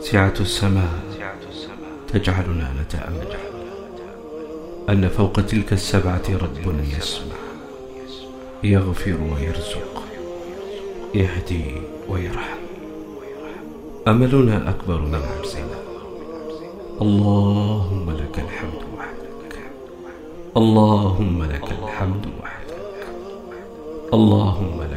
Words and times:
سعة 0.00 0.34
السماء 0.40 1.00
تجعلنا 2.08 2.74
نتأمل 2.82 3.36
أن 4.88 5.08
فوق 5.08 5.32
تلك 5.32 5.72
السبعة 5.72 6.22
رب 6.28 6.74
يسمع 6.98 7.34
يغفر 8.62 9.16
ويرزق 9.32 10.02
يهدي 11.14 11.64
ويرحم. 12.08 12.58
أملنا 14.08 14.70
أكبر 14.70 15.00
من 15.00 15.14
عجزنا 15.14 15.78
اللهم 17.02 18.10
لك 18.10 18.38
الحمد 18.38 18.82
وحدك. 18.96 19.58
اللهم 20.56 21.44
لك 21.44 21.72
الحمد 21.82 22.26
وحدك. 22.42 23.06
اللهم 24.14 24.82
لك 24.82 24.87